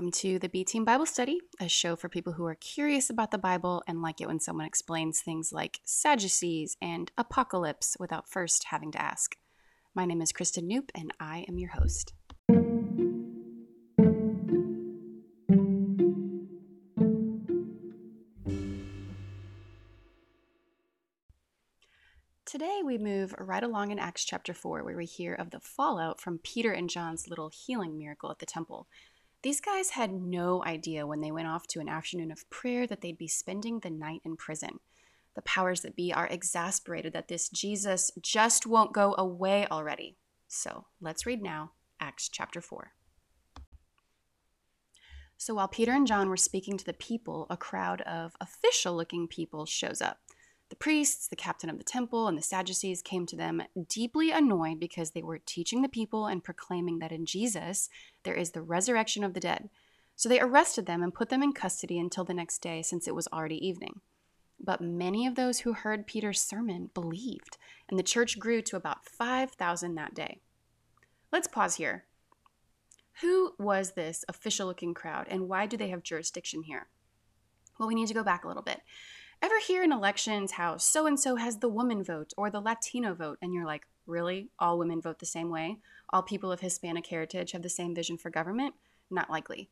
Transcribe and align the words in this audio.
Welcome 0.00 0.12
to 0.12 0.38
the 0.38 0.48
B 0.48 0.64
Team 0.64 0.86
Bible 0.86 1.04
Study, 1.04 1.42
a 1.60 1.68
show 1.68 1.94
for 1.94 2.08
people 2.08 2.32
who 2.32 2.46
are 2.46 2.54
curious 2.54 3.10
about 3.10 3.32
the 3.32 3.36
Bible 3.36 3.82
and 3.86 4.00
like 4.00 4.22
it 4.22 4.28
when 4.28 4.40
someone 4.40 4.64
explains 4.64 5.20
things 5.20 5.52
like 5.52 5.80
Sadducees 5.84 6.78
and 6.80 7.12
apocalypse 7.18 7.98
without 8.00 8.26
first 8.26 8.64
having 8.70 8.90
to 8.92 9.02
ask. 9.02 9.36
My 9.94 10.06
name 10.06 10.22
is 10.22 10.32
Kristen 10.32 10.66
Knoop, 10.70 10.88
and 10.94 11.12
I 11.20 11.44
am 11.46 11.58
your 11.58 11.72
host. 11.72 12.14
Today, 22.46 22.80
we 22.82 22.96
move 22.96 23.34
right 23.38 23.62
along 23.62 23.90
in 23.90 23.98
Acts 23.98 24.24
chapter 24.24 24.54
4, 24.54 24.82
where 24.82 24.96
we 24.96 25.04
hear 25.04 25.34
of 25.34 25.50
the 25.50 25.60
fallout 25.60 26.20
from 26.20 26.38
Peter 26.38 26.72
and 26.72 26.88
John's 26.88 27.28
little 27.28 27.50
healing 27.50 27.98
miracle 27.98 28.30
at 28.30 28.38
the 28.38 28.46
temple. 28.46 28.88
These 29.42 29.60
guys 29.62 29.90
had 29.90 30.12
no 30.12 30.62
idea 30.64 31.06
when 31.06 31.22
they 31.22 31.32
went 31.32 31.48
off 31.48 31.66
to 31.68 31.80
an 31.80 31.88
afternoon 31.88 32.30
of 32.30 32.48
prayer 32.50 32.86
that 32.86 33.00
they'd 33.00 33.16
be 33.16 33.28
spending 33.28 33.80
the 33.80 33.88
night 33.88 34.20
in 34.22 34.36
prison. 34.36 34.80
The 35.34 35.42
powers 35.42 35.80
that 35.80 35.96
be 35.96 36.12
are 36.12 36.26
exasperated 36.26 37.14
that 37.14 37.28
this 37.28 37.48
Jesus 37.48 38.10
just 38.20 38.66
won't 38.66 38.92
go 38.92 39.14
away 39.16 39.66
already. 39.70 40.16
So 40.46 40.86
let's 41.00 41.24
read 41.24 41.42
now 41.42 41.72
Acts 42.00 42.28
chapter 42.28 42.60
4. 42.60 42.92
So 45.38 45.54
while 45.54 45.68
Peter 45.68 45.92
and 45.92 46.06
John 46.06 46.28
were 46.28 46.36
speaking 46.36 46.76
to 46.76 46.84
the 46.84 46.92
people, 46.92 47.46
a 47.48 47.56
crowd 47.56 48.02
of 48.02 48.36
official 48.42 48.94
looking 48.94 49.26
people 49.26 49.64
shows 49.64 50.02
up. 50.02 50.18
The 50.70 50.76
priests, 50.76 51.26
the 51.26 51.36
captain 51.36 51.68
of 51.68 51.78
the 51.78 51.84
temple, 51.84 52.28
and 52.28 52.38
the 52.38 52.42
Sadducees 52.42 53.02
came 53.02 53.26
to 53.26 53.36
them 53.36 53.62
deeply 53.88 54.30
annoyed 54.30 54.78
because 54.78 55.10
they 55.10 55.22
were 55.22 55.38
teaching 55.38 55.82
the 55.82 55.88
people 55.88 56.26
and 56.26 56.44
proclaiming 56.44 57.00
that 57.00 57.12
in 57.12 57.26
Jesus 57.26 57.90
there 58.22 58.34
is 58.34 58.52
the 58.52 58.62
resurrection 58.62 59.24
of 59.24 59.34
the 59.34 59.40
dead. 59.40 59.68
So 60.14 60.28
they 60.28 60.40
arrested 60.40 60.86
them 60.86 61.02
and 61.02 61.12
put 61.12 61.28
them 61.28 61.42
in 61.42 61.52
custody 61.52 61.98
until 61.98 62.24
the 62.24 62.34
next 62.34 62.60
day, 62.60 62.82
since 62.82 63.08
it 63.08 63.14
was 63.14 63.26
already 63.32 63.66
evening. 63.66 64.00
But 64.62 64.80
many 64.80 65.26
of 65.26 65.34
those 65.34 65.60
who 65.60 65.72
heard 65.72 66.06
Peter's 66.06 66.40
sermon 66.40 66.90
believed, 66.94 67.56
and 67.88 67.98
the 67.98 68.04
church 68.04 68.38
grew 68.38 68.62
to 68.62 68.76
about 68.76 69.04
5,000 69.04 69.94
that 69.94 70.14
day. 70.14 70.40
Let's 71.32 71.48
pause 71.48 71.76
here. 71.76 72.04
Who 73.22 73.54
was 73.58 73.92
this 73.92 74.24
official 74.28 74.66
looking 74.66 74.94
crowd, 74.94 75.26
and 75.28 75.48
why 75.48 75.66
do 75.66 75.76
they 75.76 75.88
have 75.88 76.02
jurisdiction 76.02 76.62
here? 76.62 76.88
Well, 77.78 77.88
we 77.88 77.94
need 77.94 78.08
to 78.08 78.14
go 78.14 78.22
back 78.22 78.44
a 78.44 78.48
little 78.48 78.62
bit. 78.62 78.82
Ever 79.42 79.58
hear 79.58 79.82
in 79.82 79.90
elections 79.90 80.52
how 80.52 80.76
so 80.76 81.06
and 81.06 81.18
so 81.18 81.36
has 81.36 81.58
the 81.58 81.68
woman 81.68 82.04
vote 82.04 82.34
or 82.36 82.50
the 82.50 82.60
Latino 82.60 83.14
vote? 83.14 83.38
And 83.40 83.54
you're 83.54 83.64
like, 83.64 83.86
really? 84.06 84.50
All 84.58 84.78
women 84.78 85.00
vote 85.00 85.18
the 85.18 85.24
same 85.24 85.48
way? 85.48 85.78
All 86.10 86.22
people 86.22 86.52
of 86.52 86.60
Hispanic 86.60 87.06
heritage 87.06 87.52
have 87.52 87.62
the 87.62 87.70
same 87.70 87.94
vision 87.94 88.18
for 88.18 88.28
government? 88.28 88.74
Not 89.10 89.30
likely. 89.30 89.70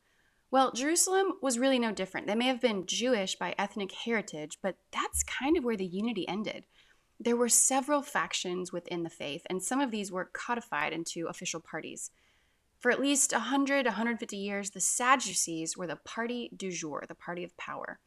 Well, 0.51 0.73
Jerusalem 0.73 1.35
was 1.43 1.59
really 1.59 1.79
no 1.79 1.93
different. 1.93 2.27
They 2.27 2.35
may 2.35 2.47
have 2.47 2.63
been 2.63 2.87
Jewish 2.87 3.37
by 3.37 3.55
ethnic 3.59 3.93
heritage, 3.93 4.59
but 4.63 4.77
that's 4.91 5.23
kind 5.23 5.59
of 5.59 5.65
where 5.65 5.77
the 5.77 5.85
unity 5.85 6.27
ended. 6.27 6.65
There 7.21 7.37
were 7.37 7.51
several 7.51 8.01
factions 8.01 8.73
within 8.73 9.03
the 9.03 9.11
faith, 9.11 9.43
and 9.51 9.63
some 9.63 9.81
of 9.81 9.91
these 9.91 10.11
were 10.11 10.31
codified 10.33 10.95
into 10.95 11.27
official 11.27 11.61
parties. 11.61 12.11
For 12.81 12.91
at 12.91 13.01
least 13.01 13.33
100, 13.33 13.85
150 13.85 14.37
years, 14.37 14.71
the 14.71 14.81
Sadducees 14.81 15.77
were 15.77 15.87
the 15.87 15.97
party 15.97 16.49
du 16.57 16.71
jour, 16.71 17.05
the 17.07 17.15
party 17.15 17.45
of 17.45 17.55
power. 17.59 17.99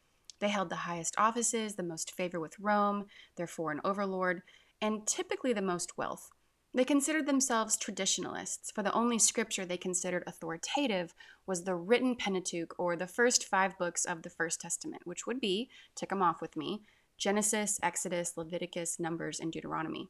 They 0.41 0.49
held 0.49 0.69
the 0.69 0.75
highest 0.75 1.15
offices, 1.17 1.75
the 1.75 1.83
most 1.83 2.11
favor 2.13 2.39
with 2.39 2.59
Rome, 2.59 3.05
their 3.37 3.47
foreign 3.47 3.79
overlord, 3.85 4.41
and 4.81 5.07
typically 5.07 5.53
the 5.53 5.61
most 5.61 5.97
wealth. 5.97 6.31
They 6.73 6.83
considered 6.83 7.27
themselves 7.27 7.77
traditionalists, 7.77 8.71
for 8.71 8.81
the 8.81 8.93
only 8.93 9.19
scripture 9.19 9.65
they 9.65 9.77
considered 9.77 10.23
authoritative 10.25 11.13
was 11.45 11.63
the 11.63 11.75
written 11.75 12.15
Pentateuch, 12.15 12.73
or 12.79 12.95
the 12.95 13.07
first 13.07 13.45
five 13.45 13.77
books 13.77 14.03
of 14.03 14.23
the 14.23 14.29
First 14.29 14.59
Testament, 14.59 15.03
which 15.05 15.27
would 15.27 15.39
be, 15.39 15.69
tick 15.95 16.09
them 16.09 16.23
off 16.23 16.41
with 16.41 16.57
me, 16.57 16.81
Genesis, 17.17 17.79
Exodus, 17.83 18.33
Leviticus, 18.35 18.99
Numbers, 18.99 19.39
and 19.39 19.51
Deuteronomy. 19.51 20.09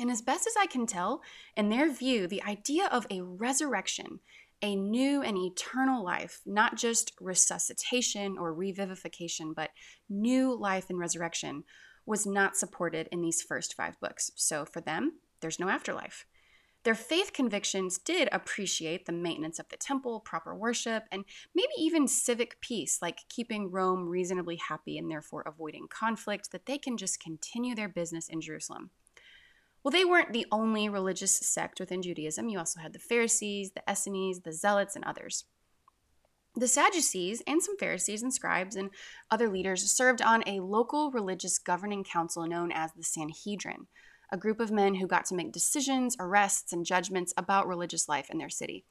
And 0.00 0.10
as 0.10 0.22
best 0.22 0.46
as 0.46 0.54
I 0.58 0.66
can 0.66 0.86
tell, 0.86 1.20
in 1.56 1.68
their 1.68 1.90
view, 1.90 2.26
the 2.26 2.42
idea 2.42 2.86
of 2.86 3.06
a 3.10 3.22
resurrection 3.22 4.20
a 4.62 4.74
new 4.74 5.22
and 5.22 5.36
eternal 5.36 6.04
life, 6.04 6.40
not 6.46 6.76
just 6.76 7.12
resuscitation 7.20 8.36
or 8.38 8.54
revivification, 8.54 9.54
but 9.54 9.70
new 10.08 10.54
life 10.54 10.90
and 10.90 10.98
resurrection, 10.98 11.64
was 12.06 12.26
not 12.26 12.56
supported 12.56 13.08
in 13.12 13.20
these 13.20 13.42
first 13.42 13.74
five 13.74 13.98
books. 14.00 14.30
So 14.36 14.64
for 14.64 14.80
them, 14.80 15.14
there's 15.40 15.60
no 15.60 15.68
afterlife. 15.68 16.24
Their 16.84 16.94
faith 16.94 17.32
convictions 17.32 17.98
did 17.98 18.28
appreciate 18.30 19.06
the 19.06 19.12
maintenance 19.12 19.58
of 19.58 19.68
the 19.70 19.76
temple, 19.76 20.20
proper 20.20 20.54
worship, 20.54 21.02
and 21.10 21.24
maybe 21.52 21.72
even 21.76 22.06
civic 22.06 22.60
peace, 22.60 23.00
like 23.02 23.28
keeping 23.28 23.72
Rome 23.72 24.08
reasonably 24.08 24.54
happy 24.54 24.96
and 24.96 25.10
therefore 25.10 25.42
avoiding 25.44 25.88
conflict, 25.88 26.52
that 26.52 26.66
they 26.66 26.78
can 26.78 26.96
just 26.96 27.18
continue 27.18 27.74
their 27.74 27.88
business 27.88 28.28
in 28.28 28.40
Jerusalem. 28.40 28.90
Well, 29.86 29.92
they 29.92 30.04
weren't 30.04 30.32
the 30.32 30.48
only 30.50 30.88
religious 30.88 31.38
sect 31.38 31.78
within 31.78 32.02
Judaism. 32.02 32.48
You 32.48 32.58
also 32.58 32.80
had 32.80 32.92
the 32.92 32.98
Pharisees, 32.98 33.70
the 33.70 33.84
Essenes, 33.88 34.40
the 34.40 34.52
Zealots, 34.52 34.96
and 34.96 35.04
others. 35.04 35.44
The 36.56 36.66
Sadducees 36.66 37.40
and 37.46 37.62
some 37.62 37.76
Pharisees 37.78 38.20
and 38.20 38.34
scribes 38.34 38.74
and 38.74 38.90
other 39.30 39.48
leaders 39.48 39.88
served 39.92 40.20
on 40.20 40.42
a 40.44 40.58
local 40.58 41.12
religious 41.12 41.60
governing 41.60 42.02
council 42.02 42.48
known 42.48 42.72
as 42.72 42.94
the 42.94 43.04
Sanhedrin, 43.04 43.86
a 44.32 44.36
group 44.36 44.58
of 44.58 44.72
men 44.72 44.96
who 44.96 45.06
got 45.06 45.24
to 45.26 45.36
make 45.36 45.52
decisions, 45.52 46.16
arrests, 46.18 46.72
and 46.72 46.84
judgments 46.84 47.32
about 47.36 47.68
religious 47.68 48.08
life 48.08 48.28
in 48.28 48.38
their 48.38 48.48
city. 48.48 48.84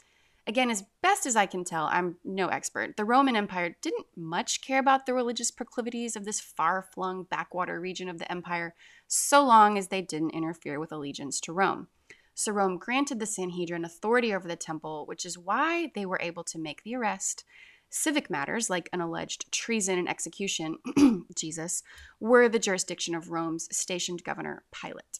Again, 0.47 0.69
as 0.69 0.83
best 1.01 1.25
as 1.25 1.35
I 1.35 1.47
can 1.47 1.63
tell, 1.63 1.85
I'm 1.85 2.17
no 2.23 2.47
expert. 2.47 2.97
The 2.97 3.05
Roman 3.05 3.35
Empire 3.35 3.75
didn't 3.81 4.05
much 4.15 4.61
care 4.61 4.79
about 4.79 5.05
the 5.05 5.13
religious 5.13 5.49
proclivities 5.49 6.15
of 6.15 6.23
this 6.23 6.39
far 6.39 6.85
flung 6.93 7.23
backwater 7.23 7.79
region 7.79 8.09
of 8.09 8.19
the 8.19 8.31
empire, 8.31 8.75
so 9.07 9.43
long 9.43 9.75
as 9.75 9.87
they 9.87 10.03
didn't 10.03 10.35
interfere 10.35 10.79
with 10.79 10.91
allegiance 10.91 11.39
to 11.41 11.53
Rome. 11.53 11.87
So 12.35 12.51
Rome 12.51 12.77
granted 12.77 13.19
the 13.19 13.25
Sanhedrin 13.25 13.85
authority 13.85 14.35
over 14.35 14.47
the 14.47 14.55
temple, 14.55 15.05
which 15.07 15.25
is 15.25 15.37
why 15.37 15.91
they 15.95 16.05
were 16.05 16.19
able 16.21 16.43
to 16.43 16.59
make 16.59 16.83
the 16.83 16.95
arrest. 16.95 17.43
Civic 17.89 18.29
matters, 18.29 18.69
like 18.69 18.89
an 18.93 19.01
alleged 19.01 19.51
treason 19.51 19.97
and 19.97 20.09
execution, 20.09 20.77
Jesus, 21.35 21.81
were 22.19 22.49
the 22.49 22.59
jurisdiction 22.59 23.15
of 23.15 23.31
Rome's 23.31 23.67
stationed 23.75 24.23
governor, 24.23 24.63
Pilate. 24.71 25.19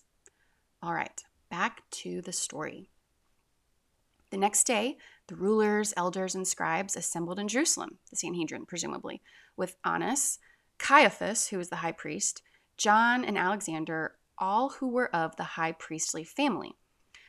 All 0.84 0.94
right, 0.94 1.24
back 1.50 1.90
to 1.92 2.22
the 2.22 2.34
story. 2.34 2.90
The 4.30 4.38
next 4.38 4.66
day, 4.66 4.98
the 5.28 5.36
rulers, 5.36 5.94
elders, 5.98 6.36
and 6.36 6.48
scribes 6.48 6.96
assembled 6.96 7.40
in 7.40 7.48
Jerusalem, 7.48 7.98
the 8.10 8.16
Sanhedrin, 8.16 8.66
presumably, 8.66 9.22
with 9.58 9.76
Annas, 9.84 10.40
Caiaphas, 10.78 11.48
who 11.48 11.58
was 11.58 11.70
the 11.70 11.78
high 11.78 11.92
priest, 11.92 12.42
John, 12.78 13.24
and 13.24 13.38
Alexander, 13.38 14.16
all 14.38 14.70
who 14.70 14.88
were 14.88 15.14
of 15.16 15.36
the 15.36 15.44
high 15.44 15.72
priestly 15.72 16.24
family. 16.24 16.76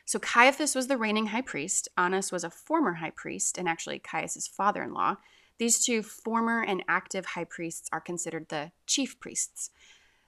So 0.05 0.19
Caiaphas 0.19 0.75
was 0.75 0.87
the 0.87 0.97
reigning 0.97 1.27
high 1.27 1.41
priest. 1.41 1.89
Annas 1.97 2.31
was 2.31 2.43
a 2.43 2.49
former 2.49 2.93
high 2.93 3.11
priest, 3.11 3.57
and 3.57 3.67
actually 3.67 3.99
Caiaphas' 3.99 4.47
father 4.47 4.83
in 4.83 4.93
law. 4.93 5.17
These 5.57 5.83
two 5.83 6.03
former 6.03 6.61
and 6.61 6.83
active 6.87 7.25
high 7.25 7.45
priests 7.45 7.89
are 7.91 7.99
considered 7.99 8.49
the 8.49 8.71
chief 8.85 9.19
priests. 9.19 9.71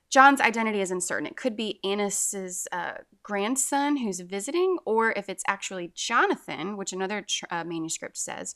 John's 0.10 0.42
identity 0.42 0.82
is 0.82 0.90
uncertain. 0.90 1.28
It 1.28 1.38
could 1.38 1.56
be 1.56 1.80
Annas's 1.84 2.68
uh, 2.72 2.94
grandson 3.22 3.98
who's 3.98 4.22
visiting, 4.22 4.78
or 4.86 5.12
if 5.12 5.30
it's 5.30 5.44
actually 5.48 5.92
Jonathan, 5.94 6.78
which 6.78 6.94
another 6.94 7.26
uh, 7.52 7.64
manuscript 7.64 8.18
says, 8.18 8.56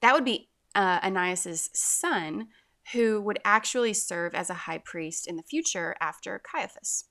that 0.00 0.14
would 0.14 0.24
be 0.24 0.48
uh, 0.74 1.00
Ananias's 1.02 1.70
son, 1.72 2.48
who 2.92 3.20
would 3.20 3.38
actually 3.44 3.92
serve 3.92 4.34
as 4.34 4.48
a 4.48 4.54
high 4.54 4.78
priest 4.78 5.26
in 5.26 5.36
the 5.36 5.42
future 5.42 5.96
after 6.00 6.40
Caiaphas. 6.40 7.04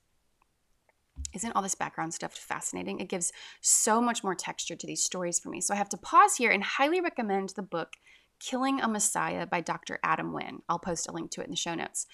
Isn't 1.34 1.52
all 1.52 1.62
this 1.62 1.74
background 1.74 2.14
stuff 2.14 2.32
fascinating? 2.32 2.98
It 2.98 3.08
gives 3.08 3.32
so 3.60 4.00
much 4.00 4.24
more 4.24 4.34
texture 4.34 4.76
to 4.76 4.86
these 4.86 5.04
stories 5.04 5.38
for 5.38 5.50
me. 5.50 5.60
So 5.60 5.74
I 5.74 5.76
have 5.76 5.88
to 5.90 5.96
pause 5.96 6.36
here 6.36 6.50
and 6.50 6.64
highly 6.64 7.00
recommend 7.00 7.50
the 7.50 7.62
book 7.62 7.94
Killing 8.38 8.80
a 8.80 8.88
Messiah 8.88 9.46
by 9.46 9.60
Dr. 9.60 10.00
Adam 10.02 10.32
Winn. 10.32 10.62
I'll 10.68 10.78
post 10.78 11.08
a 11.08 11.12
link 11.12 11.30
to 11.32 11.42
it 11.42 11.44
in 11.44 11.50
the 11.50 11.56
show 11.56 11.74
notes. 11.74 12.06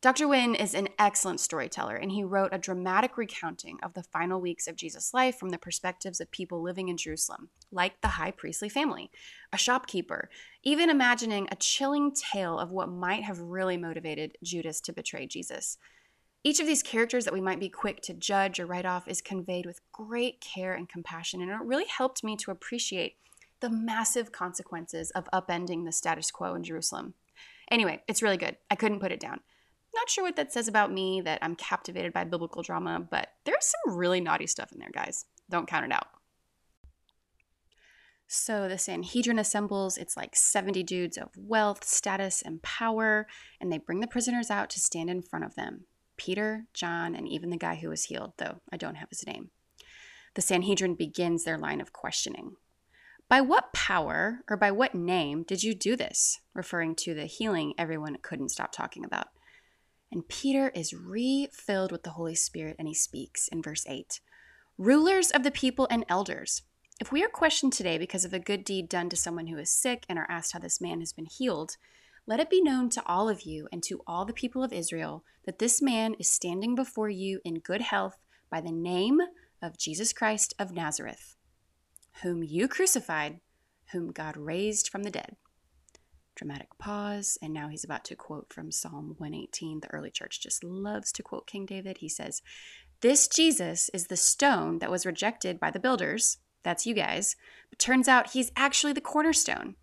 Dr. 0.00 0.28
Winn 0.28 0.54
is 0.54 0.74
an 0.74 0.88
excellent 0.96 1.40
storyteller, 1.40 1.96
and 1.96 2.12
he 2.12 2.22
wrote 2.22 2.50
a 2.52 2.58
dramatic 2.58 3.18
recounting 3.18 3.80
of 3.82 3.94
the 3.94 4.04
final 4.04 4.40
weeks 4.40 4.68
of 4.68 4.76
Jesus' 4.76 5.12
life 5.12 5.36
from 5.36 5.48
the 5.48 5.58
perspectives 5.58 6.20
of 6.20 6.30
people 6.30 6.62
living 6.62 6.88
in 6.88 6.96
Jerusalem, 6.96 7.48
like 7.72 8.00
the 8.00 8.08
high 8.08 8.30
priestly 8.30 8.68
family, 8.68 9.10
a 9.52 9.58
shopkeeper, 9.58 10.30
even 10.62 10.88
imagining 10.88 11.48
a 11.50 11.56
chilling 11.56 12.12
tale 12.12 12.60
of 12.60 12.70
what 12.70 12.88
might 12.88 13.24
have 13.24 13.40
really 13.40 13.76
motivated 13.76 14.38
Judas 14.40 14.80
to 14.82 14.92
betray 14.92 15.26
Jesus. 15.26 15.78
Each 16.44 16.60
of 16.60 16.68
these 16.68 16.84
characters 16.84 17.24
that 17.24 17.34
we 17.34 17.40
might 17.40 17.58
be 17.58 17.68
quick 17.68 18.00
to 18.02 18.14
judge 18.14 18.60
or 18.60 18.66
write 18.66 18.86
off 18.86 19.08
is 19.08 19.20
conveyed 19.20 19.66
with 19.66 19.80
great 19.90 20.40
care 20.40 20.74
and 20.74 20.88
compassion, 20.88 21.42
and 21.42 21.50
it 21.50 21.58
really 21.64 21.86
helped 21.88 22.22
me 22.22 22.36
to 22.36 22.52
appreciate 22.52 23.16
the 23.58 23.68
massive 23.68 24.30
consequences 24.30 25.10
of 25.10 25.28
upending 25.32 25.84
the 25.84 25.90
status 25.90 26.30
quo 26.30 26.54
in 26.54 26.62
Jerusalem. 26.62 27.14
Anyway, 27.68 28.00
it's 28.06 28.22
really 28.22 28.36
good. 28.36 28.58
I 28.70 28.76
couldn't 28.76 29.00
put 29.00 29.10
it 29.10 29.18
down. 29.18 29.40
Not 29.94 30.10
sure 30.10 30.24
what 30.24 30.36
that 30.36 30.52
says 30.52 30.68
about 30.68 30.92
me 30.92 31.20
that 31.22 31.38
I'm 31.42 31.56
captivated 31.56 32.12
by 32.12 32.24
biblical 32.24 32.62
drama, 32.62 33.00
but 33.00 33.28
there's 33.44 33.72
some 33.86 33.96
really 33.96 34.20
naughty 34.20 34.46
stuff 34.46 34.72
in 34.72 34.78
there, 34.78 34.90
guys. 34.92 35.24
Don't 35.50 35.66
count 35.66 35.86
it 35.86 35.92
out. 35.92 36.08
So 38.26 38.68
the 38.68 38.76
Sanhedrin 38.76 39.38
assembles. 39.38 39.96
It's 39.96 40.16
like 40.16 40.36
70 40.36 40.82
dudes 40.82 41.16
of 41.16 41.30
wealth, 41.36 41.84
status, 41.84 42.42
and 42.42 42.62
power, 42.62 43.26
and 43.58 43.72
they 43.72 43.78
bring 43.78 44.00
the 44.00 44.06
prisoners 44.06 44.50
out 44.50 44.68
to 44.70 44.80
stand 44.80 45.08
in 45.08 45.22
front 45.22 45.46
of 45.46 45.54
them 45.54 45.86
Peter, 46.18 46.66
John, 46.74 47.14
and 47.14 47.26
even 47.26 47.48
the 47.48 47.56
guy 47.56 47.76
who 47.76 47.88
was 47.88 48.04
healed, 48.04 48.34
though 48.36 48.60
I 48.70 48.76
don't 48.76 48.96
have 48.96 49.08
his 49.08 49.26
name. 49.26 49.50
The 50.34 50.42
Sanhedrin 50.42 50.94
begins 50.94 51.44
their 51.44 51.56
line 51.56 51.80
of 51.80 51.92
questioning. 51.92 52.56
By 53.28 53.40
what 53.40 53.72
power 53.72 54.40
or 54.48 54.56
by 54.56 54.70
what 54.72 54.94
name 54.94 55.42
did 55.42 55.62
you 55.62 55.74
do 55.74 55.96
this? 55.96 56.40
Referring 56.54 56.94
to 56.96 57.14
the 57.14 57.26
healing 57.26 57.72
everyone 57.78 58.18
couldn't 58.22 58.50
stop 58.50 58.72
talking 58.72 59.04
about. 59.04 59.28
And 60.10 60.28
Peter 60.28 60.70
is 60.70 60.94
refilled 60.94 61.92
with 61.92 62.02
the 62.02 62.10
Holy 62.10 62.34
Spirit 62.34 62.76
and 62.78 62.88
he 62.88 62.94
speaks 62.94 63.48
in 63.48 63.62
verse 63.62 63.84
8 63.86 64.20
Rulers 64.78 65.30
of 65.30 65.42
the 65.42 65.50
people 65.50 65.88
and 65.90 66.04
elders, 66.08 66.62
if 67.00 67.12
we 67.12 67.22
are 67.22 67.28
questioned 67.28 67.72
today 67.72 67.96
because 67.96 68.24
of 68.24 68.32
a 68.32 68.40
good 68.40 68.64
deed 68.64 68.88
done 68.88 69.08
to 69.10 69.16
someone 69.16 69.46
who 69.46 69.58
is 69.58 69.70
sick 69.70 70.04
and 70.08 70.18
are 70.18 70.26
asked 70.28 70.52
how 70.52 70.58
this 70.58 70.80
man 70.80 70.98
has 70.98 71.12
been 71.12 71.26
healed, 71.26 71.76
let 72.26 72.40
it 72.40 72.50
be 72.50 72.60
known 72.60 72.90
to 72.90 73.02
all 73.06 73.28
of 73.28 73.42
you 73.42 73.68
and 73.72 73.84
to 73.84 74.00
all 74.06 74.24
the 74.24 74.32
people 74.32 74.64
of 74.64 74.72
Israel 74.72 75.24
that 75.46 75.60
this 75.60 75.80
man 75.80 76.14
is 76.14 76.28
standing 76.28 76.74
before 76.74 77.08
you 77.08 77.40
in 77.44 77.60
good 77.60 77.82
health 77.82 78.18
by 78.50 78.60
the 78.60 78.72
name 78.72 79.20
of 79.62 79.78
Jesus 79.78 80.12
Christ 80.12 80.54
of 80.58 80.72
Nazareth, 80.72 81.36
whom 82.22 82.42
you 82.42 82.66
crucified, 82.66 83.40
whom 83.92 84.10
God 84.10 84.36
raised 84.36 84.88
from 84.88 85.04
the 85.04 85.10
dead. 85.10 85.36
Dramatic 86.38 86.68
pause, 86.78 87.36
and 87.42 87.52
now 87.52 87.66
he's 87.66 87.82
about 87.82 88.04
to 88.04 88.14
quote 88.14 88.52
from 88.52 88.70
Psalm 88.70 89.16
118. 89.18 89.80
The 89.80 89.90
early 89.92 90.10
church 90.10 90.40
just 90.40 90.62
loves 90.62 91.10
to 91.12 91.22
quote 91.24 91.48
King 91.48 91.66
David. 91.66 91.98
He 91.98 92.08
says, 92.08 92.42
This 93.00 93.26
Jesus 93.26 93.90
is 93.92 94.06
the 94.06 94.16
stone 94.16 94.78
that 94.78 94.90
was 94.90 95.04
rejected 95.04 95.58
by 95.58 95.72
the 95.72 95.80
builders 95.80 96.38
that's 96.62 96.86
you 96.86 96.94
guys. 96.94 97.34
But 97.70 97.78
turns 97.78 98.06
out 98.06 98.30
he's 98.30 98.52
actually 98.56 98.92
the 98.92 99.00
cornerstone. 99.00 99.74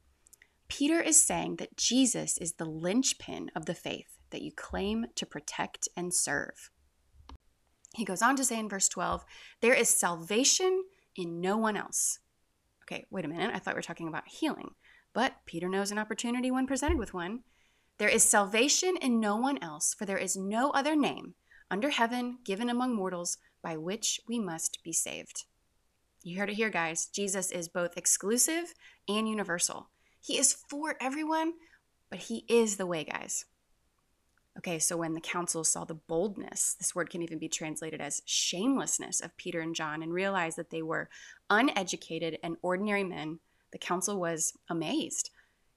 Peter 0.69 1.01
is 1.01 1.21
saying 1.21 1.57
that 1.57 1.75
Jesus 1.75 2.37
is 2.37 2.53
the 2.53 2.65
linchpin 2.65 3.51
of 3.55 3.65
the 3.65 3.75
faith 3.75 4.17
that 4.29 4.41
you 4.41 4.51
claim 4.51 5.07
to 5.15 5.25
protect 5.25 5.89
and 5.97 6.13
serve. 6.13 6.71
He 7.95 8.05
goes 8.05 8.21
on 8.21 8.35
to 8.37 8.45
say 8.45 8.59
in 8.59 8.69
verse 8.69 8.87
12, 8.87 9.25
there 9.61 9.73
is 9.73 9.89
salvation 9.89 10.83
in 11.15 11.41
no 11.41 11.57
one 11.57 11.75
else. 11.75 12.19
Okay, 12.83 13.05
wait 13.09 13.25
a 13.25 13.27
minute. 13.27 13.51
I 13.53 13.59
thought 13.59 13.73
we 13.73 13.79
were 13.79 13.81
talking 13.81 14.07
about 14.07 14.27
healing. 14.27 14.71
But 15.15 15.37
Peter 15.45 15.69
knows 15.69 15.91
an 15.91 15.97
opportunity 15.97 16.51
when 16.51 16.67
presented 16.67 16.99
with 16.99 17.13
one. 17.13 17.39
There 17.99 18.09
is 18.09 18.21
salvation 18.21 18.97
in 19.01 19.21
no 19.21 19.37
one 19.37 19.57
else, 19.63 19.93
for 19.93 20.05
there 20.05 20.17
is 20.17 20.35
no 20.35 20.71
other 20.71 20.93
name 20.93 21.35
under 21.71 21.89
heaven 21.89 22.39
given 22.43 22.69
among 22.69 22.93
mortals 22.93 23.37
by 23.63 23.77
which 23.77 24.19
we 24.27 24.39
must 24.39 24.83
be 24.83 24.91
saved. 24.91 25.45
You 26.21 26.37
heard 26.37 26.49
it 26.49 26.57
here, 26.57 26.69
guys. 26.69 27.07
Jesus 27.07 27.49
is 27.49 27.69
both 27.69 27.95
exclusive 27.95 28.73
and 29.07 29.29
universal. 29.29 29.89
He 30.19 30.37
is 30.37 30.53
for 30.53 30.97
everyone, 30.99 31.53
but 32.09 32.19
he 32.19 32.43
is 32.49 32.75
the 32.75 32.85
way, 32.85 33.05
guys. 33.05 33.45
Okay, 34.57 34.79
so 34.79 34.97
when 34.97 35.13
the 35.13 35.21
council 35.21 35.63
saw 35.63 35.85
the 35.85 35.93
boldness, 35.93 36.75
this 36.77 36.93
word 36.93 37.09
can 37.09 37.21
even 37.21 37.39
be 37.39 37.47
translated 37.47 38.01
as 38.01 38.21
shamelessness 38.25 39.21
of 39.21 39.37
Peter 39.37 39.61
and 39.61 39.75
John, 39.75 40.03
and 40.03 40.11
realized 40.11 40.57
that 40.57 40.71
they 40.71 40.81
were 40.81 41.09
uneducated 41.49 42.37
and 42.43 42.57
ordinary 42.61 43.03
men, 43.05 43.39
the 43.75 43.79
council 43.79 44.17
was 44.17 44.53
amazed. 44.69 45.31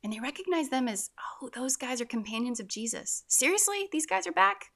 And 0.05 0.13
they 0.13 0.21
recognized 0.21 0.71
them 0.71 0.87
as, 0.87 1.11
oh, 1.43 1.51
those 1.53 1.75
guys 1.75 2.01
are 2.01 2.05
companions 2.05 2.61
of 2.61 2.69
Jesus. 2.69 3.25
Seriously? 3.27 3.89
These 3.91 4.07
guys 4.07 4.25
are 4.25 4.33
back? 4.33 4.67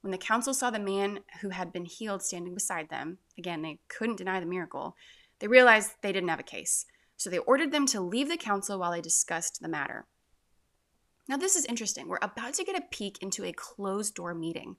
When 0.00 0.10
the 0.10 0.18
council 0.18 0.52
saw 0.52 0.70
the 0.70 0.80
man 0.80 1.20
who 1.42 1.50
had 1.50 1.72
been 1.72 1.84
healed 1.84 2.22
standing 2.24 2.52
beside 2.52 2.90
them, 2.90 3.18
again, 3.38 3.62
they 3.62 3.78
couldn't 3.86 4.18
deny 4.18 4.40
the 4.40 4.46
miracle, 4.46 4.96
they 5.38 5.46
realized 5.46 5.92
they 6.02 6.10
didn't 6.10 6.28
have 6.28 6.40
a 6.40 6.42
case. 6.42 6.86
So 7.16 7.30
they 7.30 7.38
ordered 7.38 7.70
them 7.70 7.86
to 7.86 8.00
leave 8.00 8.28
the 8.28 8.36
council 8.36 8.80
while 8.80 8.90
they 8.90 9.00
discussed 9.00 9.60
the 9.62 9.68
matter. 9.68 10.04
Now, 11.28 11.36
this 11.36 11.54
is 11.54 11.64
interesting. 11.66 12.08
We're 12.08 12.18
about 12.20 12.54
to 12.54 12.64
get 12.64 12.76
a 12.76 12.84
peek 12.90 13.22
into 13.22 13.44
a 13.44 13.52
closed 13.52 14.16
door 14.16 14.34
meeting. 14.34 14.74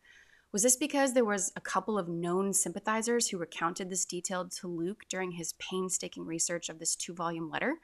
Was 0.51 0.63
this 0.63 0.77
because 0.77 1.13
there 1.13 1.25
was 1.25 1.51
a 1.56 1.62
couple 1.62 1.97
of 1.97 2.07
known 2.07 2.53
sympathizers 2.53 3.27
who 3.27 3.38
recounted 3.38 3.89
this 3.89 4.06
detail 4.06 4.47
to 4.47 4.68
Luke 4.68 5.03
during 5.09 5.31
his 5.31 5.53
painstaking 5.53 6.25
research 6.25 6.69
of 6.69 6.80
this 6.80 6.95
two 6.95 7.13
volume 7.13 7.50
letter? 7.50 7.75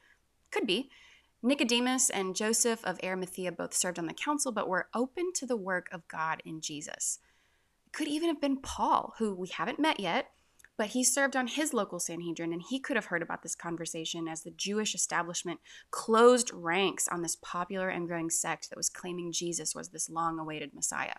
Could 0.52 0.66
be. 0.66 0.90
Nicodemus 1.44 2.10
and 2.10 2.36
Joseph 2.36 2.86
of 2.86 3.00
Arimathea 3.04 3.52
both 3.52 3.74
served 3.74 4.00
on 4.00 4.06
the 4.06 4.14
council, 4.14 4.52
but 4.52 4.70
were 4.70 4.88
open 4.94 5.34
to 5.36 5.46
the 5.46 5.58
work 5.58 5.88
of 5.92 6.08
God 6.08 6.42
in 6.46 6.62
Jesus 6.62 7.20
could 7.92 8.08
even 8.08 8.30
have 8.30 8.42
been 8.42 8.58
Paul, 8.58 9.14
who 9.18 9.34
we 9.34 9.50
haven't 9.50 9.80
met 9.80 10.00
yet, 10.00 10.32
but 10.78 10.88
he 10.88 11.04
served 11.04 11.36
on 11.36 11.48
his 11.48 11.74
local 11.74 12.00
Sanhedrin 12.00 12.54
and 12.54 12.62
he 12.62 12.80
could 12.80 12.96
have 12.96 13.06
heard 13.06 13.22
about 13.22 13.44
this 13.44 13.56
conversation 13.56 14.28
as 14.28 14.42
the 14.42 14.52
Jewish 14.52 14.96
establishment 14.96 15.60
closed 15.92 16.52
ranks 16.54 17.08
on 17.08 17.22
this 17.22 17.36
popular 17.36 17.90
and 17.90 18.08
growing 18.08 18.30
sect 18.30 18.70
that 18.70 18.78
was 18.78 18.90
claiming 18.90 19.32
Jesus 19.32 19.76
was 19.76 19.90
this 19.90 20.10
long 20.10 20.40
awaited 20.40 20.74
Messiah. 20.74 21.16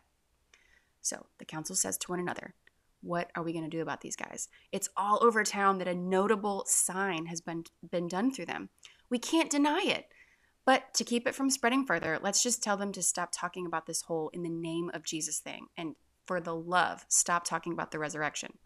So 1.03 1.27
the 1.39 1.45
council 1.45 1.77
says 1.77 1.99
to 1.99 2.11
one 2.11 2.21
another, 2.21 2.55
What 3.03 3.31
are 3.37 3.43
we 3.43 3.53
going 3.53 3.69
to 3.69 3.77
do 3.77 3.83
about 3.83 4.01
these 4.01 4.17
guys? 4.17 4.49
It's 4.71 4.89
all 4.97 5.19
over 5.23 5.45
town 5.45 5.79
that 5.79 5.89
a 5.89 5.95
notable 5.95 6.65
sign 6.67 7.27
has 7.27 7.41
been, 7.41 7.65
been 7.91 8.09
done 8.09 8.33
through 8.33 8.47
them. 8.47 8.71
We 9.11 9.19
can't 9.19 9.51
deny 9.51 9.83
it. 9.85 10.07
But 10.65 10.95
to 10.95 11.05
keep 11.05 11.27
it 11.27 11.35
from 11.35 11.51
spreading 11.51 11.85
further, 11.85 12.19
let's 12.23 12.43
just 12.43 12.63
tell 12.63 12.77
them 12.77 12.93
to 12.93 13.03
stop 13.03 13.31
talking 13.33 13.67
about 13.67 13.87
this 13.87 14.03
whole 14.03 14.31
in 14.33 14.43
the 14.43 14.49
name 14.49 14.91
of 14.95 15.05
Jesus 15.05 15.41
thing 15.41 15.67
and 15.77 15.97
for 16.25 16.41
the 16.41 16.55
love, 16.55 17.05
stop 17.09 17.45
talking 17.45 17.73
about 17.73 17.91
the 17.91 17.99
resurrection. 17.99 18.59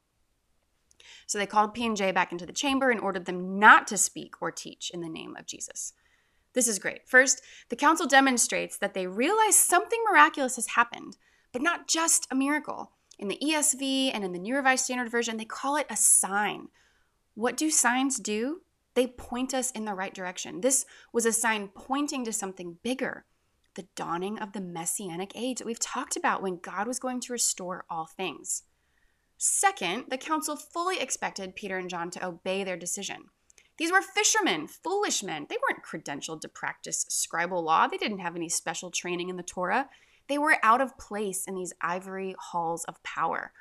So 1.27 1.38
they 1.38 1.47
called 1.47 1.75
P&J 1.75 2.12
back 2.12 2.33
into 2.33 2.47
the 2.47 2.53
chamber 2.53 2.91
and 2.91 3.00
ordered 3.00 3.25
them 3.25 3.59
not 3.59 3.87
to 3.88 3.97
speak 3.97 4.35
or 4.41 4.50
teach 4.50 4.91
in 4.93 5.00
the 5.00 5.09
name 5.09 5.37
of 5.37 5.47
Jesus. 5.47 5.94
This 6.53 6.69
is 6.69 6.79
great. 6.79 7.06
First, 7.06 7.43
the 7.69 7.77
council 7.77 8.06
demonstrates 8.06 8.79
that 8.79 8.94
they 8.94 9.06
realize 9.06 9.56
something 9.56 10.03
miraculous 10.11 10.56
has 10.56 10.69
happened, 10.69 11.17
but 11.56 11.62
not 11.62 11.88
just 11.88 12.26
a 12.31 12.35
miracle. 12.35 12.93
In 13.19 13.29
the 13.29 13.38
ESV 13.43 14.11
and 14.12 14.23
in 14.23 14.32
the 14.32 14.38
New 14.38 14.55
Revised 14.55 14.85
Standard 14.85 15.11
Version, 15.11 15.38
they 15.38 15.47
call 15.47 15.76
it 15.76 15.87
a 15.88 15.97
sign. 15.97 16.69
What 17.35 17.56
do 17.56 17.70
signs 17.70 18.19
do? 18.19 18.61
They 18.93 19.06
point 19.06 19.55
us 19.55 19.70
in 19.70 19.87
the 19.87 19.94
right 19.94 20.12
direction. 20.12 20.61
This 20.61 20.85
was 21.14 21.25
a 21.25 21.32
sign 21.32 21.69
pointing 21.69 22.26
to 22.26 22.32
something 22.35 22.76
bigger, 22.82 23.25
the 23.75 23.87
dawning 23.97 24.38
of 24.38 24.53
the 24.53 24.61
messianic 24.61 25.32
age 25.35 25.56
that 25.56 25.67
we've 25.67 25.81
talked 25.81 26.14
about 26.14 26.43
when 26.43 26.58
God 26.58 26.87
was 26.87 26.99
going 26.99 27.20
to 27.20 27.32
restore 27.32 27.87
all 27.88 28.05
things. 28.05 28.64
Second, 29.38 30.11
the 30.11 30.19
council 30.19 30.57
fully 30.57 31.00
expected 31.00 31.57
Peter 31.57 31.78
and 31.78 31.88
John 31.88 32.11
to 32.11 32.26
obey 32.26 32.64
their 32.64 32.76
decision. 32.76 33.31
These 33.78 33.92
were 33.92 34.02
fishermen, 34.02 34.69
foolish 34.69 35.23
men. 35.23 35.47
They 35.49 35.57
weren't 35.57 35.83
credentialed 35.83 36.42
to 36.42 36.50
practice 36.50 37.07
scribal 37.09 37.64
law. 37.64 37.87
They 37.87 37.97
didn't 37.97 38.19
have 38.19 38.37
any 38.37 38.50
special 38.50 38.90
training 38.90 39.31
in 39.31 39.38
the 39.38 39.42
Torah. 39.42 39.88
They 40.28 40.38
were 40.38 40.56
out 40.62 40.80
of 40.80 40.99
place 40.99 41.45
in 41.47 41.54
these 41.54 41.73
ivory 41.80 42.35
halls 42.38 42.85
of 42.85 43.02
power. 43.02 43.52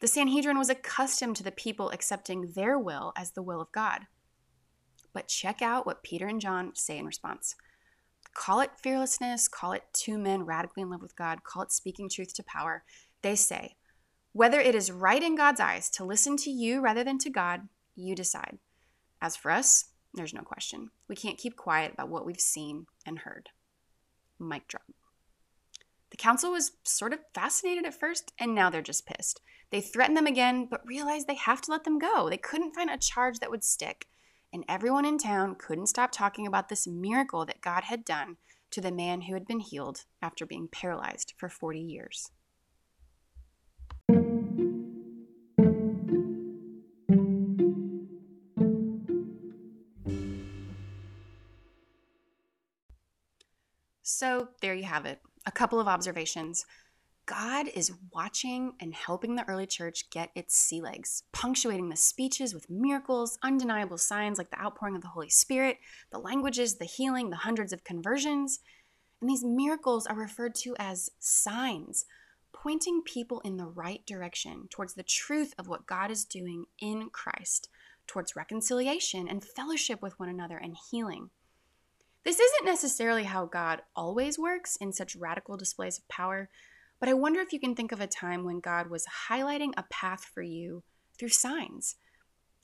The 0.00 0.06
Sanhedrin 0.06 0.58
was 0.58 0.68
accustomed 0.68 1.36
to 1.36 1.42
the 1.42 1.52
people 1.52 1.90
accepting 1.90 2.52
their 2.54 2.78
will 2.78 3.12
as 3.16 3.32
the 3.32 3.42
will 3.42 3.60
of 3.60 3.72
God. 3.72 4.02
But 5.12 5.28
check 5.28 5.62
out 5.62 5.86
what 5.86 6.02
Peter 6.02 6.26
and 6.26 6.40
John 6.40 6.72
say 6.74 6.98
in 6.98 7.06
response. 7.06 7.54
Call 8.34 8.60
it 8.60 8.72
fearlessness, 8.82 9.48
call 9.48 9.72
it 9.72 9.84
two 9.92 10.18
men 10.18 10.44
radically 10.44 10.82
in 10.82 10.90
love 10.90 11.02
with 11.02 11.16
God, 11.16 11.44
call 11.44 11.62
it 11.62 11.72
speaking 11.72 12.08
truth 12.08 12.34
to 12.34 12.42
power. 12.42 12.82
They 13.22 13.36
say, 13.36 13.76
whether 14.32 14.60
it 14.60 14.74
is 14.74 14.90
right 14.90 15.22
in 15.22 15.36
God's 15.36 15.60
eyes 15.60 15.88
to 15.90 16.04
listen 16.04 16.36
to 16.38 16.50
you 16.50 16.80
rather 16.80 17.04
than 17.04 17.18
to 17.18 17.30
God, 17.30 17.68
you 17.94 18.16
decide. 18.16 18.58
As 19.22 19.36
for 19.36 19.52
us, 19.52 19.86
there's 20.12 20.34
no 20.34 20.42
question. 20.42 20.90
We 21.08 21.14
can't 21.14 21.38
keep 21.38 21.56
quiet 21.56 21.92
about 21.92 22.08
what 22.08 22.26
we've 22.26 22.40
seen 22.40 22.86
and 23.06 23.20
heard. 23.20 23.50
Mic 24.40 24.66
drop. 24.66 24.82
The 26.14 26.22
council 26.22 26.52
was 26.52 26.70
sort 26.84 27.12
of 27.12 27.18
fascinated 27.34 27.84
at 27.84 27.98
first, 27.98 28.32
and 28.38 28.54
now 28.54 28.70
they're 28.70 28.80
just 28.80 29.04
pissed. 29.04 29.40
They 29.70 29.80
threaten 29.80 30.14
them 30.14 30.28
again, 30.28 30.68
but 30.70 30.86
realize 30.86 31.24
they 31.24 31.34
have 31.34 31.60
to 31.62 31.72
let 31.72 31.82
them 31.82 31.98
go. 31.98 32.30
They 32.30 32.36
couldn't 32.36 32.74
find 32.74 32.88
a 32.88 32.96
charge 32.96 33.40
that 33.40 33.50
would 33.50 33.64
stick 33.64 34.06
and 34.54 34.64
everyone 34.68 35.04
in 35.04 35.18
town 35.18 35.56
couldn't 35.56 35.88
stop 35.88 36.12
talking 36.12 36.46
about 36.46 36.68
this 36.68 36.86
miracle 36.86 37.44
that 37.44 37.60
God 37.60 37.82
had 37.82 38.04
done 38.04 38.36
to 38.70 38.80
the 38.80 38.92
man 38.92 39.22
who 39.22 39.34
had 39.34 39.48
been 39.48 39.58
healed 39.58 40.04
after 40.22 40.46
being 40.46 40.68
paralyzed 40.68 41.34
for 41.36 41.48
40 41.48 41.80
years. 41.80 42.30
So, 54.04 54.50
there 54.60 54.74
you 54.74 54.84
have 54.84 55.04
it. 55.04 55.20
A 55.46 55.52
couple 55.52 55.78
of 55.78 55.88
observations. 55.88 56.64
God 57.26 57.68
is 57.74 57.92
watching 58.12 58.74
and 58.80 58.94
helping 58.94 59.34
the 59.34 59.48
early 59.48 59.66
church 59.66 60.10
get 60.10 60.30
its 60.34 60.54
sea 60.56 60.82
legs, 60.82 61.22
punctuating 61.32 61.88
the 61.88 61.96
speeches 61.96 62.52
with 62.52 62.68
miracles, 62.68 63.38
undeniable 63.42 63.96
signs 63.96 64.36
like 64.36 64.50
the 64.50 64.60
outpouring 64.60 64.94
of 64.94 65.02
the 65.02 65.08
Holy 65.08 65.30
Spirit, 65.30 65.78
the 66.10 66.18
languages, 66.18 66.76
the 66.76 66.84
healing, 66.84 67.30
the 67.30 67.36
hundreds 67.36 67.72
of 67.72 67.84
conversions. 67.84 68.60
And 69.20 69.30
these 69.30 69.44
miracles 69.44 70.06
are 70.06 70.16
referred 70.16 70.54
to 70.56 70.76
as 70.78 71.10
signs, 71.18 72.04
pointing 72.52 73.02
people 73.02 73.40
in 73.40 73.56
the 73.56 73.66
right 73.66 74.04
direction 74.04 74.68
towards 74.70 74.94
the 74.94 75.02
truth 75.02 75.54
of 75.58 75.66
what 75.66 75.86
God 75.86 76.10
is 76.10 76.26
doing 76.26 76.66
in 76.78 77.08
Christ, 77.10 77.70
towards 78.06 78.36
reconciliation 78.36 79.28
and 79.28 79.42
fellowship 79.42 80.02
with 80.02 80.18
one 80.20 80.28
another 80.28 80.58
and 80.58 80.76
healing. 80.90 81.30
This 82.24 82.40
isn't 82.40 82.64
necessarily 82.64 83.24
how 83.24 83.44
God 83.44 83.82
always 83.94 84.38
works 84.38 84.76
in 84.76 84.92
such 84.92 85.14
radical 85.14 85.56
displays 85.56 85.98
of 85.98 86.08
power, 86.08 86.48
but 86.98 87.08
I 87.08 87.14
wonder 87.14 87.40
if 87.40 87.52
you 87.52 87.60
can 87.60 87.74
think 87.74 87.92
of 87.92 88.00
a 88.00 88.06
time 88.06 88.44
when 88.44 88.60
God 88.60 88.88
was 88.88 89.06
highlighting 89.28 89.72
a 89.76 89.84
path 89.90 90.24
for 90.24 90.42
you 90.42 90.82
through 91.18 91.28
signs 91.28 91.96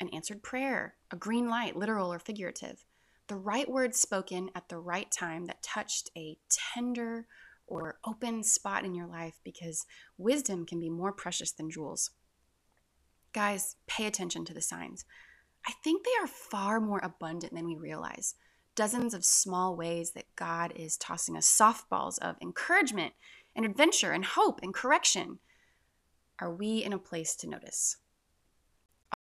an 0.01 0.09
answered 0.15 0.43
prayer, 0.43 0.95
a 1.11 1.17
green 1.17 1.47
light, 1.47 1.77
literal 1.77 2.11
or 2.11 2.19
figurative, 2.19 2.87
the 3.29 3.37
right 3.37 3.71
words 3.71 4.01
spoken 4.01 4.49
at 4.55 4.69
the 4.71 4.79
right 4.79 5.11
time 5.11 5.45
that 5.45 5.63
touched 5.63 6.11
a 6.17 6.39
tender 6.49 7.27
or 7.67 7.99
open 8.05 8.43
spot 8.43 8.85
in 8.85 8.95
your 8.95 9.07
life 9.07 9.39
because 9.45 9.85
wisdom 10.17 10.65
can 10.65 10.81
be 10.81 10.89
more 10.89 11.13
precious 11.13 11.53
than 11.53 11.71
jewels. 11.71 12.11
Guys, 13.35 13.77
pay 13.87 14.07
attention 14.07 14.45
to 14.47 14.55
the 14.55 14.63
signs. 14.63 15.05
I 15.67 15.73
think 15.85 16.03
they 16.03 16.23
are 16.23 16.27
far 16.27 16.81
more 16.81 17.01
abundant 17.03 17.55
than 17.55 17.67
we 17.67 17.77
realize. 17.77 18.35
Dozens 18.81 19.13
of 19.13 19.27
small 19.27 19.77
ways 19.77 20.13
that 20.13 20.35
God 20.37 20.73
is 20.75 20.97
tossing 20.97 21.37
us 21.37 21.47
softballs 21.47 22.19
of 22.21 22.37
encouragement 22.41 23.13
and 23.55 23.67
adventure 23.67 24.13
and 24.13 24.25
hope 24.25 24.59
and 24.63 24.73
correction. 24.73 25.39
Are 26.39 26.51
we 26.51 26.83
in 26.83 26.95
a 26.95 26.99
place 26.99 27.37
to 27.37 27.47
notice? 27.47 27.99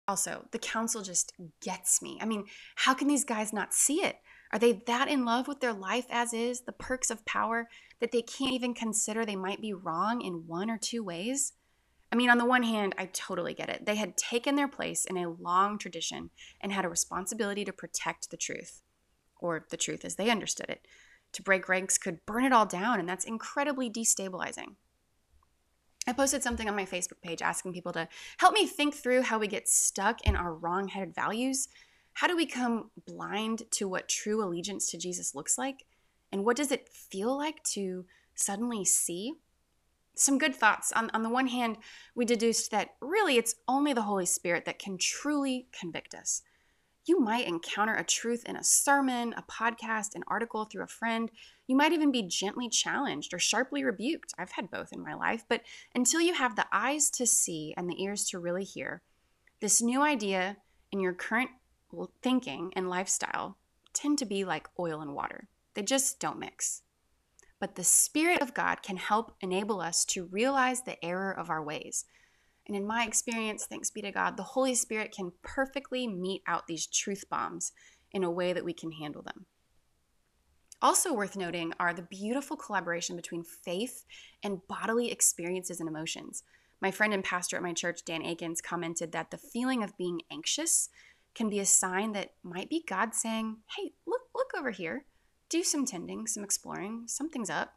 Also, 0.09 0.49
the 0.51 0.59
council 0.59 1.01
just 1.01 1.31
gets 1.61 2.01
me. 2.01 2.17
I 2.21 2.25
mean, 2.25 2.43
how 2.75 2.93
can 2.93 3.07
these 3.07 3.23
guys 3.23 3.53
not 3.53 3.73
see 3.73 4.03
it? 4.03 4.17
Are 4.51 4.59
they 4.59 4.73
that 4.87 5.07
in 5.07 5.23
love 5.23 5.47
with 5.47 5.61
their 5.61 5.71
life 5.71 6.07
as 6.09 6.33
is, 6.33 6.63
the 6.63 6.73
perks 6.73 7.09
of 7.09 7.25
power, 7.25 7.69
that 8.01 8.11
they 8.11 8.23
can't 8.23 8.51
even 8.51 8.73
consider 8.73 9.25
they 9.25 9.37
might 9.37 9.61
be 9.61 9.71
wrong 9.71 10.19
in 10.19 10.47
one 10.47 10.69
or 10.69 10.77
two 10.77 11.01
ways? 11.01 11.53
I 12.11 12.17
mean, 12.17 12.29
on 12.29 12.39
the 12.39 12.45
one 12.45 12.63
hand, 12.63 12.93
I 12.97 13.05
totally 13.05 13.53
get 13.53 13.69
it. 13.69 13.85
They 13.85 13.95
had 13.95 14.17
taken 14.17 14.57
their 14.57 14.67
place 14.67 15.05
in 15.05 15.15
a 15.15 15.29
long 15.29 15.77
tradition 15.77 16.31
and 16.59 16.73
had 16.73 16.83
a 16.83 16.89
responsibility 16.89 17.63
to 17.63 17.71
protect 17.71 18.31
the 18.31 18.37
truth, 18.37 18.81
or 19.45 19.65
the 19.69 19.77
truth 19.77 20.03
as 20.03 20.15
they 20.15 20.29
understood 20.29 20.69
it. 20.69 20.87
To 21.33 21.43
break 21.43 21.67
ranks 21.67 21.97
could 21.97 22.25
burn 22.25 22.45
it 22.45 22.53
all 22.53 22.65
down, 22.65 22.99
and 22.99 23.07
that's 23.07 23.25
incredibly 23.25 23.89
destabilizing. 23.89 24.75
I 26.07 26.13
posted 26.13 26.43
something 26.43 26.69
on 26.69 26.75
my 26.75 26.85
Facebook 26.85 27.21
page 27.21 27.41
asking 27.41 27.73
people 27.73 27.91
to 27.93 28.07
help 28.37 28.53
me 28.53 28.67
think 28.67 28.93
through 28.93 29.23
how 29.23 29.39
we 29.39 29.47
get 29.47 29.67
stuck 29.67 30.21
in 30.21 30.35
our 30.35 30.53
wrong 30.53 30.87
headed 30.87 31.15
values. 31.15 31.67
How 32.13 32.27
do 32.27 32.35
we 32.37 32.45
come 32.45 32.91
blind 33.05 33.63
to 33.71 33.87
what 33.87 34.07
true 34.07 34.43
allegiance 34.43 34.89
to 34.91 34.97
Jesus 34.97 35.35
looks 35.35 35.57
like? 35.57 35.85
And 36.31 36.45
what 36.45 36.57
does 36.57 36.71
it 36.71 36.89
feel 36.89 37.35
like 37.35 37.63
to 37.63 38.05
suddenly 38.35 38.85
see? 38.85 39.33
Some 40.15 40.37
good 40.37 40.55
thoughts. 40.55 40.91
On, 40.93 41.09
on 41.13 41.23
the 41.23 41.29
one 41.29 41.47
hand, 41.47 41.77
we 42.13 42.23
deduced 42.23 42.71
that 42.71 42.91
really 43.01 43.37
it's 43.37 43.55
only 43.67 43.91
the 43.91 44.03
Holy 44.03 44.25
Spirit 44.25 44.65
that 44.65 44.79
can 44.79 44.97
truly 44.97 45.67
convict 45.77 46.13
us. 46.13 46.41
You 47.05 47.19
might 47.19 47.47
encounter 47.47 47.93
a 47.93 48.03
truth 48.03 48.43
in 48.45 48.55
a 48.55 48.63
sermon, 48.63 49.33
a 49.37 49.43
podcast, 49.43 50.15
an 50.15 50.23
article 50.27 50.65
through 50.65 50.83
a 50.83 50.87
friend. 50.87 51.29
You 51.67 51.75
might 51.75 51.93
even 51.93 52.11
be 52.11 52.23
gently 52.23 52.67
challenged 52.67 53.31
or 53.31 53.37
sharply 53.37 53.83
rebuked. 53.83 54.33
I've 54.39 54.53
had 54.53 54.71
both 54.71 54.91
in 54.91 55.03
my 55.03 55.13
life. 55.13 55.45
But 55.47 55.61
until 55.93 56.19
you 56.19 56.33
have 56.33 56.55
the 56.55 56.65
eyes 56.73 57.11
to 57.11 57.27
see 57.27 57.75
and 57.77 57.87
the 57.87 58.01
ears 58.03 58.27
to 58.29 58.39
really 58.39 58.63
hear, 58.63 59.03
this 59.59 59.83
new 59.83 60.01
idea 60.01 60.57
in 60.91 60.99
your 60.99 61.13
current 61.13 61.51
thinking 62.23 62.73
and 62.75 62.89
lifestyle 62.89 63.57
tend 63.93 64.17
to 64.17 64.25
be 64.25 64.43
like 64.43 64.67
oil 64.79 65.01
and 65.01 65.13
water. 65.13 65.47
They 65.75 65.83
just 65.83 66.19
don't 66.19 66.39
mix. 66.39 66.81
But 67.59 67.75
the 67.75 67.83
Spirit 67.83 68.41
of 68.41 68.53
God 68.53 68.81
can 68.81 68.97
help 68.97 69.35
enable 69.41 69.79
us 69.79 70.05
to 70.05 70.25
realize 70.25 70.81
the 70.81 71.03
error 71.05 71.31
of 71.31 71.49
our 71.49 71.63
ways 71.63 72.05
and 72.67 72.75
in 72.75 72.85
my 72.85 73.05
experience, 73.05 73.65
thanks 73.65 73.91
be 73.91 74.01
to 74.01 74.11
God, 74.11 74.37
the 74.37 74.43
Holy 74.43 74.75
Spirit 74.75 75.11
can 75.11 75.31
perfectly 75.43 76.07
mete 76.07 76.41
out 76.47 76.67
these 76.67 76.87
truth 76.87 77.25
bombs 77.29 77.71
in 78.11 78.23
a 78.23 78.31
way 78.31 78.53
that 78.53 78.65
we 78.65 78.73
can 78.73 78.91
handle 78.91 79.21
them. 79.21 79.45
Also 80.81 81.13
worth 81.13 81.35
noting 81.35 81.73
are 81.79 81.93
the 81.93 82.01
beautiful 82.01 82.57
collaboration 82.57 83.15
between 83.15 83.43
faith 83.43 84.05
and 84.43 84.67
bodily 84.67 85.11
experiences 85.11 85.79
and 85.79 85.87
emotions. 85.87 86.43
My 86.81 86.91
friend 86.91 87.13
and 87.13 87.23
pastor 87.23 87.55
at 87.55 87.63
my 87.63 87.73
church, 87.73 88.03
Dan 88.03 88.23
Akins, 88.23 88.61
commented 88.61 89.11
that 89.11 89.31
the 89.31 89.37
feeling 89.37 89.83
of 89.83 89.97
being 89.97 90.21
anxious 90.31 90.89
can 91.33 91.49
be 91.49 91.59
a 91.59 91.65
sign 91.65 92.13
that 92.13 92.33
might 92.43 92.69
be 92.69 92.83
God 92.87 93.13
saying, 93.13 93.57
Hey, 93.77 93.93
look, 94.05 94.21
look 94.33 94.51
over 94.57 94.71
here. 94.71 95.05
Do 95.49 95.63
some 95.63 95.85
tending, 95.85 96.27
some 96.27 96.43
exploring, 96.43 97.03
something's 97.07 97.49
up. 97.49 97.75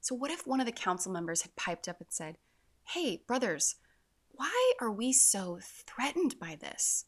So, 0.00 0.14
what 0.14 0.30
if 0.30 0.46
one 0.46 0.60
of 0.60 0.66
the 0.66 0.72
council 0.72 1.12
members 1.12 1.42
had 1.42 1.56
piped 1.56 1.88
up 1.88 2.00
and 2.00 2.08
said, 2.10 2.36
hey, 2.84 3.22
brothers, 3.26 3.76
why 4.30 4.72
are 4.80 4.90
we 4.90 5.12
so 5.12 5.58
threatened 5.62 6.38
by 6.38 6.56
this? 6.60 7.06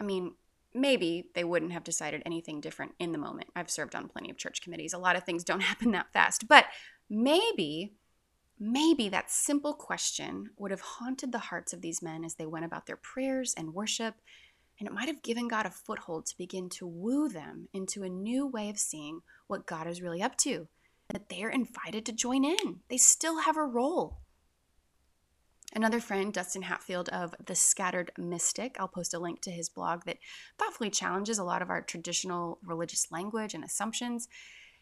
I 0.00 0.04
mean, 0.04 0.34
maybe 0.74 1.28
they 1.34 1.44
wouldn't 1.44 1.72
have 1.72 1.84
decided 1.84 2.22
anything 2.24 2.60
different 2.60 2.92
in 2.98 3.12
the 3.12 3.18
moment. 3.18 3.48
I've 3.56 3.70
served 3.70 3.94
on 3.94 4.08
plenty 4.08 4.30
of 4.30 4.36
church 4.36 4.62
committees. 4.62 4.92
A 4.92 4.98
lot 4.98 5.16
of 5.16 5.24
things 5.24 5.44
don't 5.44 5.60
happen 5.72 5.92
that 5.92 6.12
fast. 6.12 6.48
But 6.48 6.66
maybe, 7.10 7.94
maybe 8.58 9.08
that 9.08 9.30
simple 9.30 9.74
question 9.74 10.50
would 10.56 10.70
have 10.70 10.80
haunted 10.80 11.32
the 11.32 11.38
hearts 11.38 11.72
of 11.72 11.80
these 11.80 12.02
men 12.02 12.24
as 12.24 12.34
they 12.34 12.46
went 12.46 12.64
about 12.64 12.86
their 12.86 12.96
prayers 12.96 13.54
and 13.56 13.74
worship. 13.74 14.14
And 14.78 14.86
it 14.86 14.94
might 14.94 15.08
have 15.08 15.22
given 15.22 15.48
God 15.48 15.66
a 15.66 15.70
foothold 15.70 16.26
to 16.26 16.38
begin 16.38 16.68
to 16.70 16.86
woo 16.86 17.28
them 17.28 17.68
into 17.72 18.04
a 18.04 18.08
new 18.08 18.46
way 18.46 18.70
of 18.70 18.78
seeing 18.78 19.22
what 19.48 19.66
God 19.66 19.88
is 19.88 20.00
really 20.00 20.22
up 20.22 20.36
to. 20.38 20.68
That 21.08 21.30
they're 21.30 21.48
invited 21.48 22.04
to 22.06 22.12
join 22.12 22.44
in, 22.44 22.80
they 22.88 22.98
still 22.98 23.40
have 23.40 23.56
a 23.56 23.64
role. 23.64 24.18
Another 25.74 26.00
friend, 26.00 26.32
Dustin 26.32 26.62
Hatfield 26.62 27.10
of 27.10 27.34
The 27.44 27.54
Scattered 27.54 28.10
Mystic, 28.16 28.76
I'll 28.80 28.88
post 28.88 29.12
a 29.12 29.18
link 29.18 29.42
to 29.42 29.50
his 29.50 29.68
blog 29.68 30.04
that 30.04 30.18
thoughtfully 30.58 30.90
challenges 30.90 31.38
a 31.38 31.44
lot 31.44 31.60
of 31.60 31.68
our 31.68 31.82
traditional 31.82 32.58
religious 32.64 33.12
language 33.12 33.52
and 33.52 33.62
assumptions. 33.62 34.28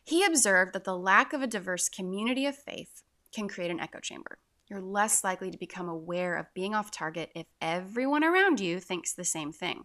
He 0.05 0.25
observed 0.25 0.73
that 0.75 0.85
the 0.85 0.97
lack 0.97 1.33
of 1.33 1.43
a 1.43 1.49
diverse 1.49 1.89
community 1.89 2.47
of 2.47 2.57
faith 2.57 3.03
can 3.33 3.49
create 3.49 3.73
an 3.73 3.81
echo 3.81 3.99
chamber. 3.99 4.39
You're 4.69 4.81
less 4.81 5.25
likely 5.25 5.51
to 5.51 5.59
become 5.59 5.89
aware 5.89 6.37
of 6.37 6.55
being 6.55 6.75
off 6.75 6.91
target 6.91 7.31
if 7.35 7.47
everyone 7.61 8.25
around 8.25 8.61
you 8.61 8.79
thinks 8.79 9.13
the 9.13 9.25
same 9.25 9.53
thing. 9.53 9.85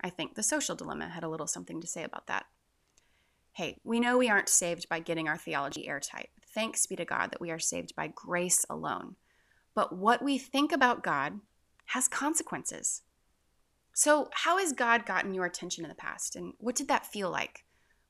I 0.00 0.10
think 0.10 0.34
the 0.34 0.42
social 0.42 0.74
dilemma 0.74 1.08
had 1.08 1.24
a 1.24 1.28
little 1.28 1.46
something 1.46 1.80
to 1.80 1.86
say 1.86 2.02
about 2.02 2.26
that. 2.26 2.46
Hey, 3.52 3.78
we 3.84 4.00
know 4.00 4.18
we 4.18 4.28
aren't 4.28 4.48
saved 4.48 4.88
by 4.88 4.98
getting 4.98 5.28
our 5.28 5.38
theology 5.38 5.86
airtight. 5.86 6.30
Thanks 6.52 6.86
be 6.86 6.96
to 6.96 7.04
God 7.04 7.30
that 7.30 7.40
we 7.40 7.52
are 7.52 7.58
saved 7.58 7.94
by 7.94 8.08
grace 8.08 8.66
alone. 8.68 9.14
But 9.74 9.96
what 9.96 10.22
we 10.22 10.38
think 10.38 10.72
about 10.72 11.02
God 11.02 11.40
has 11.86 12.06
consequences. 12.08 13.02
So, 13.92 14.28
how 14.32 14.58
has 14.58 14.72
God 14.72 15.06
gotten 15.06 15.34
your 15.34 15.44
attention 15.44 15.84
in 15.84 15.88
the 15.88 15.94
past? 15.94 16.36
And 16.36 16.54
what 16.58 16.76
did 16.76 16.88
that 16.88 17.06
feel 17.06 17.30
like? 17.30 17.64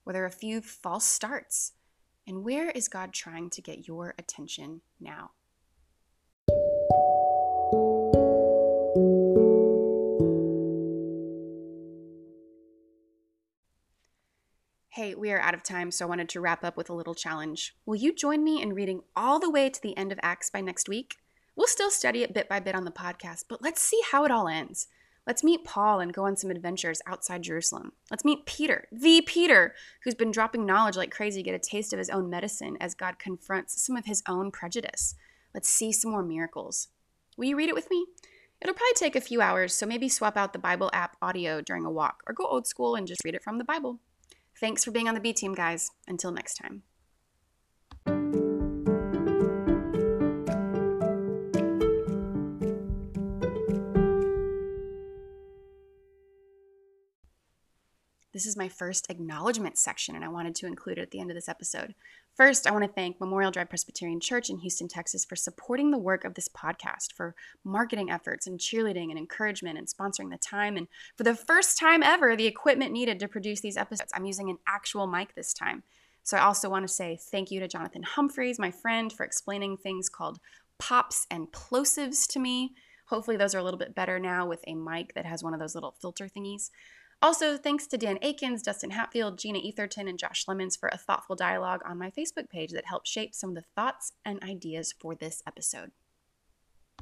Were 0.05 0.13
there 0.13 0.27
a 0.27 0.31
few 0.31 0.61
false 0.61 1.05
starts? 1.05 1.73
And 2.27 2.45
where 2.45 2.71
is 2.71 2.89
God 2.89 3.13
trying 3.13 3.51
to 3.51 3.63
get 3.63 3.87
your 3.87 4.15
attention 4.19 4.83
now? 5.01 5.33
Hey, 14.91 15.15
we 15.15 15.33
are 15.33 15.41
out 15.41 15.55
of 15.55 15.65
time, 15.65 15.91
so 15.91 16.07
I 16.07 16.09
wanted 16.09 16.29
to 16.31 16.41
wrap 16.41 16.63
up 16.63 16.77
with 16.77 16.89
a 16.89 16.95
little 16.95 17.15
challenge. 17.15 17.75
Will 17.85 17.97
you 17.97 18.15
join 18.15 18.45
me 18.45 18.63
in 18.63 18.75
reading 18.75 19.01
all 19.17 19.41
the 19.41 19.51
way 19.51 19.69
to 19.69 19.83
the 19.83 19.97
end 19.97 20.13
of 20.13 20.21
Acts 20.23 20.51
by 20.51 20.61
next 20.61 20.89
week? 20.89 21.17
We'll 21.57 21.67
still 21.67 21.91
study 21.91 22.23
it 22.23 22.35
bit 22.35 22.49
by 22.49 22.61
bit 22.61 22.75
on 22.75 22.85
the 22.85 22.91
podcast, 22.91 23.45
but 23.49 23.63
let's 23.63 23.81
see 23.81 24.01
how 24.11 24.25
it 24.25 24.31
all 24.31 24.49
ends. 24.49 24.89
Let's 25.27 25.45
meet 25.45 25.65
Paul 25.65 26.01
and 26.01 26.13
go 26.13 26.27
on 26.27 26.37
some 26.37 26.51
adventures 26.51 27.01
outside 27.07 27.43
Jerusalem. 27.43 27.93
Let's 28.11 28.25
meet 28.25 28.45
Peter, 28.45 28.87
the 28.93 29.23
Peter, 29.23 29.75
who's 30.03 30.15
been 30.15 30.31
dropping 30.31 30.67
knowledge 30.67 30.97
like 30.97 31.11
crazy, 31.11 31.43
to 31.43 31.51
get 31.51 31.55
a 31.55 31.59
taste 31.59 31.93
of 31.93 31.99
his 31.99 32.11
own 32.11 32.29
medicine 32.29 32.77
as 32.81 32.95
God 32.95 33.19
confronts 33.19 33.81
some 33.81 33.97
of 33.97 34.05
his 34.05 34.23
own 34.29 34.51
prejudice. 34.51 35.15
Let's 35.55 35.69
see 35.69 35.93
some 35.93 36.11
more 36.11 36.23
miracles. 36.23 36.89
Will 37.39 37.47
you 37.47 37.57
read 37.57 37.71
it 37.71 37.75
with 37.75 37.89
me? 37.91 38.05
It'll 38.61 38.75
probably 38.75 38.95
take 38.97 39.17
a 39.17 39.21
few 39.21 39.41
hours, 39.41 39.75
so 39.75 39.87
maybe 39.87 40.09
swap 40.09 40.37
out 40.37 40.53
the 40.53 40.59
Bible 40.59 40.91
app 40.93 41.17
audio 41.23 41.61
during 41.61 41.85
a 41.85 41.91
walk 41.91 42.23
or 42.27 42.35
go 42.35 42.47
old 42.47 42.67
school 42.67 42.95
and 42.95 43.07
just 43.07 43.25
read 43.25 43.35
it 43.35 43.43
from 43.43 43.59
the 43.59 43.65
Bible. 43.65 44.01
Thanks 44.61 44.85
for 44.85 44.91
being 44.91 45.09
on 45.09 45.15
the 45.15 45.21
B 45.21 45.33
team, 45.33 45.55
guys. 45.55 45.91
Until 46.07 46.33
next 46.33 46.55
time. 46.55 46.83
This 58.35 58.47
is 58.47 58.57
my 58.57 58.69
first 58.69 59.07
acknowledgement 59.11 59.79
section, 59.79 60.17
and 60.17 60.25
I 60.25 60.29
wanted 60.29 60.57
to 60.57 60.67
include 60.67 60.99
it 60.99 61.03
at 61.03 61.13
the 61.13 61.21
end 61.21 61.31
of 61.31 61.37
this 61.37 61.49
episode. 61.49 61.95
First, 62.35 62.67
I 62.67 62.73
want 62.73 62.85
to 62.85 62.91
thank 62.91 63.21
Memorial 63.21 63.53
Drive 63.53 63.69
Presbyterian 63.69 64.19
Church 64.19 64.51
in 64.51 64.59
Houston, 64.59 64.89
Texas, 64.89 65.25
for 65.25 65.37
supporting 65.37 65.93
the 65.93 65.99
work 65.99 66.25
of 66.25 66.35
this 66.35 66.49
podcast, 66.49 67.13
for 67.13 67.37
marketing 67.63 68.11
efforts 68.11 68.49
and 68.49 68.59
cheerleading 68.59 69.11
and 69.11 69.19
encouragement 69.19 69.79
and 69.79 69.87
sponsoring 69.87 70.33
the 70.33 70.37
time. 70.37 70.77
And 70.77 70.89
for 71.17 71.23
the 71.23 71.37
first 71.37 71.79
time 71.79 72.03
ever, 72.03 72.35
the 72.35 72.49
equipment 72.49 72.91
needed 72.91 73.21
to 73.21 73.29
produce 73.29 73.61
these 73.61 73.77
episodes. 73.77 74.11
I'm 74.13 74.27
using 74.27 74.51
an 74.51 74.59
actual 74.67 75.07
mic 75.07 75.37
this 75.37 75.55
time. 75.55 75.85
So 76.25 76.37
I 76.37 76.41
also 76.41 76.69
want 76.69 76.85
to 76.89 76.93
say 76.93 77.17
thank 77.31 77.53
you 77.53 77.61
to 77.61 77.69
Jonathan 77.69 78.03
Humphreys, 78.03 78.59
my 78.59 78.73
friend, 78.73 79.13
for 79.13 79.25
explaining 79.25 79.77
things 79.77 80.09
called 80.09 80.41
pops 80.81 81.25
and 81.31 81.53
plosives 81.53 82.27
to 82.33 82.41
me 82.41 82.75
Hopefully, 83.07 83.37
those 83.37 83.55
are 83.55 83.59
a 83.59 83.63
little 83.63 83.79
bit 83.79 83.95
better 83.95 84.19
now 84.19 84.47
with 84.47 84.65
a 84.67 84.75
mic 84.75 85.15
that 85.15 85.27
has 85.27 85.43
one 85.43 85.53
of 85.53 85.61
those 85.61 85.75
little 85.75 85.95
filter 86.01 86.27
thingies. 86.27 86.71
Also, 87.25 87.57
thanks 87.57 87.87
to 87.87 87.97
Dan 87.97 88.19
Akins, 88.21 88.61
Dustin 88.61 88.91
Hatfield, 88.91 89.39
Gina 89.39 89.59
Etherton, 89.59 90.11
and 90.11 90.19
Josh 90.19 90.45
Lemons 90.47 90.77
for 90.77 90.91
a 90.93 90.99
thoughtful 90.99 91.35
dialogue 91.35 91.81
on 91.89 91.97
my 91.97 92.11
Facebook 92.11 92.51
page 92.51 92.73
that 92.73 92.85
helped 92.85 93.09
shape 93.09 93.35
some 93.35 93.49
of 93.49 93.57
the 93.57 93.65
thoughts 93.75 94.13
and 94.27 94.43
ideas 94.43 94.93
for 95.01 95.15
this 95.15 95.43
episode. 95.47 95.93